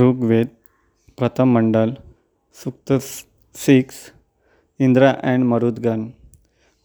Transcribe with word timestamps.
ऋग्वेद 0.00 0.48
प्रथम 1.18 1.54
मंडल 1.54 1.94
Sukta 2.58 2.96
6 3.52 4.12
Indra 4.78 5.20
and 5.22 5.44
Marudgan, 5.44 6.14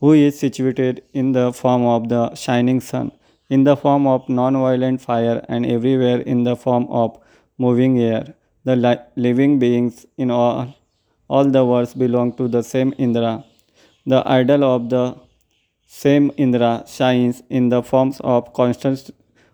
who 0.02 0.12
is 0.12 0.38
situated 0.38 1.02
in 1.14 1.32
the 1.32 1.54
form 1.54 1.86
of 1.86 2.10
the 2.10 2.36
shining 2.36 2.82
sun, 2.82 3.14
in 3.50 3.64
the 3.64 3.78
form 3.78 4.06
of 4.06 4.28
non-violent 4.28 5.00
fire, 5.00 5.46
and 5.48 5.66
everywhere 5.66 6.20
in 6.20 6.44
the 6.44 6.58
form 6.58 6.88
of 6.90 7.18
moving 7.58 7.98
air. 8.00 8.34
The 8.66 8.76
li- 8.76 9.00
living 9.16 9.60
beings 9.60 10.06
in 10.18 10.30
all, 10.30 10.76
all 11.30 11.46
the 11.46 11.64
worlds 11.64 11.94
belong 11.94 12.34
to 12.34 12.50
the 12.50 12.64
same 12.64 12.94
Indra. 12.98 13.46
The 14.06 14.22
idol 14.26 14.66
of 14.66 14.90
the 14.90 15.16
same 15.88 16.32
Indra 16.36 16.84
shines 16.86 17.44
in 17.50 17.70
the 17.70 17.82
forms 17.82 18.20
of 18.20 18.52
constant 18.52 19.10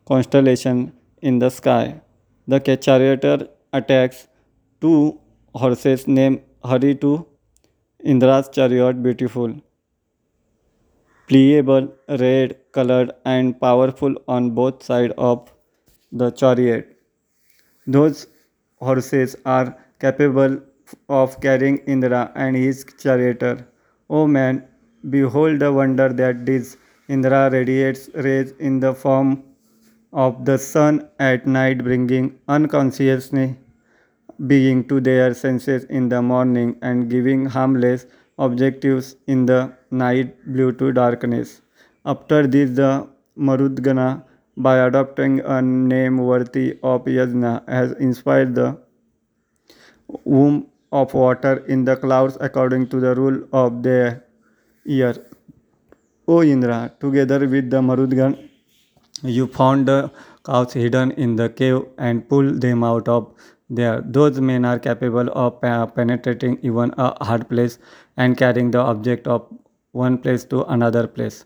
constellation 0.08 0.94
in 1.22 1.38
the 1.38 1.52
sky. 1.52 2.02
The 2.47 2.59
charioteer 2.59 3.49
attacks 3.73 4.27
two 4.81 5.21
horses 5.55 6.09
named 6.09 6.43
Hari 6.65 6.97
to 6.97 7.27
Indra's 8.05 8.49
chariot 8.49 9.01
beautiful, 9.03 9.55
pliable, 11.29 11.95
red 12.09 12.57
colored 12.73 13.13
and 13.25 13.61
powerful 13.61 14.17
on 14.27 14.51
both 14.51 14.83
sides 14.83 15.15
of 15.17 15.53
the 16.11 16.31
chariot. 16.33 16.99
Those 17.87 18.27
horses 18.79 19.37
are 19.47 19.77
capable 20.01 20.61
of 21.09 21.41
carrying 21.41 21.79
Indra 21.87 22.33
and 22.35 22.57
his 22.57 22.85
charioteer. 22.99 23.69
O 24.11 24.27
man, 24.27 24.67
behold 25.11 25.61
the 25.61 25.73
wonder 25.73 26.13
that 26.13 26.45
this 26.45 26.77
Indra 27.09 27.51
radiates 27.51 28.09
rays 28.15 28.53
in 28.59 28.81
the 28.81 28.95
form 28.95 29.45
of 30.13 30.45
the 30.45 30.59
sun 30.59 31.09
at 31.19 31.47
night, 31.47 31.83
bringing 31.83 32.39
unconsciousness 32.49 33.57
being 34.47 34.87
to 34.89 35.01
their 35.01 35.35
senses 35.35 35.85
in 35.85 36.09
the 36.09 36.21
morning 36.21 36.77
and 36.83 37.09
giving 37.11 37.47
harmless 37.47 38.07
objectives 38.39 39.17
in 39.27 39.47
the 39.47 39.73
night 39.91 40.35
blue 40.53 40.73
to 40.73 40.93
darkness. 40.93 41.61
After 42.05 42.47
this, 42.47 42.71
the 42.71 43.09
Marudgana, 43.39 44.25
by 44.57 44.79
adopting 44.87 45.41
a 45.41 45.63
name 45.63 46.19
worthy 46.19 46.79
of 46.83 47.05
Yajna, 47.05 47.69
has 47.69 47.93
inspired 47.93 48.55
the 48.55 48.79
womb 50.25 50.67
of 50.91 51.15
water 51.15 51.65
in 51.69 51.85
the 51.85 51.97
clouds 51.97 52.37
according 52.41 52.89
to 52.89 53.01
the 53.01 53.15
rule 53.15 53.43
of 53.53 53.83
their 53.83 54.25
year. 54.85 55.15
O 56.27 56.43
Indra, 56.43 56.93
together 57.01 57.47
with 57.47 57.71
the 57.71 57.81
Marudgan, 57.81 58.49
you 59.23 59.47
found 59.47 59.87
the 59.87 60.11
cows 60.45 60.73
hidden 60.73 61.13
in 61.13 61.37
the 61.37 61.49
cave 61.49 61.83
and 61.99 62.29
pulled 62.29 62.61
them 62.61 62.85
out 62.85 63.09
of 63.09 63.33
there. 63.71 64.03
Those 64.05 64.41
men 64.41 64.65
are 64.65 64.79
capable 64.79 65.29
of 65.33 65.61
penetrating 65.61 66.59
even 66.63 66.95
a 66.99 67.25
hard 67.25 67.49
place 67.49 67.79
and 68.17 68.37
carrying 68.37 68.71
the 68.71 68.81
object 68.81 69.27
of 69.27 69.47
one 69.93 70.19
place 70.19 70.45
to 70.47 70.65
another 70.65 71.07
place. 71.07 71.45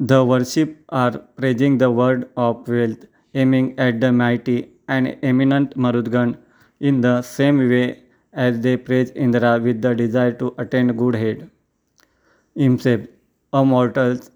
The 0.00 0.24
worship 0.24 0.76
are 0.88 1.18
praising 1.18 1.78
the 1.78 1.90
word 1.90 2.28
of 2.36 2.66
wealth, 2.68 3.04
aiming 3.34 3.78
at 3.78 4.00
the 4.00 4.12
mighty 4.12 4.70
and 4.88 5.16
eminent 5.22 5.76
Marudgan 5.76 6.36
in 6.80 7.00
the 7.00 7.22
same 7.22 7.58
way 7.58 8.02
as 8.32 8.60
they 8.60 8.76
praise 8.76 9.10
Indra 9.10 9.60
with 9.60 9.80
the 9.82 9.94
desire 9.94 10.32
to 10.32 10.54
attain 10.58 10.88
good 10.88 11.14
head 11.14 11.50
himself. 12.56 13.02
O 13.52 13.64
mortals, 13.64 14.30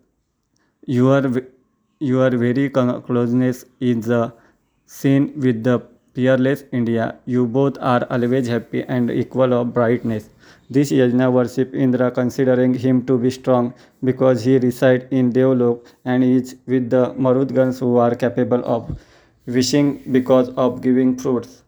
your, 0.87 1.23
your 2.01 2.31
very 2.31 2.71
closeness 2.71 3.65
is 3.81 4.07
the 4.07 4.33
seen 4.87 5.33
with 5.37 5.65
the 5.65 5.83
fearless 6.15 6.65
Indra. 6.73 7.17
You 7.27 7.47
both 7.47 7.77
are 7.81 8.07
always 8.11 8.49
happy 8.49 8.83
and 8.85 9.11
equal 9.11 9.53
of 9.53 9.75
brightness. 9.75 10.31
This 10.71 10.93
Yajna 10.93 11.33
worship 11.33 11.75
Indra 11.75 12.11
considering 12.11 12.75
him 12.75 13.05
to 13.07 13.19
be 13.19 13.31
strong 13.31 13.75
because 14.05 14.45
he 14.45 14.59
resides 14.59 15.07
in 15.11 15.33
Devlok 15.33 15.87
and 16.05 16.23
is 16.23 16.57
with 16.67 16.91
the 16.91 17.15
Marudgans 17.15 17.81
who 17.81 17.97
are 17.97 18.15
capable 18.15 18.65
of 18.65 18.99
wishing 19.47 20.03
because 20.13 20.51
of 20.51 20.81
giving 20.83 21.17
fruits. 21.17 21.63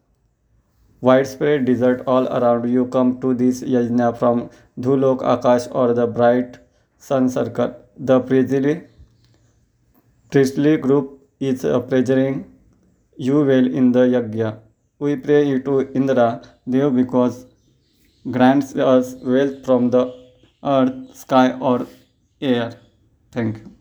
Widespread 1.00 1.64
desert 1.64 2.02
all 2.06 2.28
around 2.28 2.69
you 2.69 2.86
come 2.86 3.20
to 3.20 3.32
this 3.34 3.62
yajna 3.62 4.16
from 4.16 4.50
Dhulok 4.78 5.22
Akash 5.22 5.66
or 5.74 5.94
the 5.94 6.06
bright 6.06 6.58
sun 6.98 7.28
circle. 7.28 7.74
The 7.96 8.20
priestly, 8.20 8.82
priestly 10.30 10.76
group 10.76 11.20
is 11.41 11.64
uh, 11.64 11.80
pleasuring 11.80 12.44
you 13.16 13.44
well 13.44 13.66
in 13.66 13.92
the 13.92 14.04
yagya. 14.16 14.58
We 14.98 15.16
pray 15.16 15.44
you 15.48 15.60
to 15.60 15.92
Indra, 15.92 16.42
Dev, 16.68 16.94
because 16.94 17.46
grants 18.30 18.74
us 18.76 19.14
wealth 19.22 19.64
from 19.64 19.90
the 19.90 20.04
earth, 20.62 21.16
sky, 21.16 21.52
or 21.58 21.86
air. 22.40 22.72
Thank 23.32 23.58
you. 23.58 23.79